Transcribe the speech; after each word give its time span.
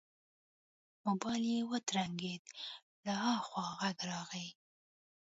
موبايل 1.05 1.43
يې 1.53 1.59
وترنګېد 1.71 2.43
له 3.05 3.13
ها 3.23 3.35
خوا 3.47 3.65
غږ 3.79 3.97
راغی. 4.09 4.47